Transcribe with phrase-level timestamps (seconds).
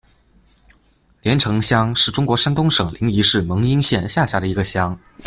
[1.21, 4.99] 联城乡是中国山东省临沂市蒙阴县下辖的一个乡。